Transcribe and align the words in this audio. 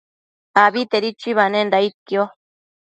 Abitedi 0.63 1.09
chuibanenda 1.19 1.75
aidquio 1.81 2.23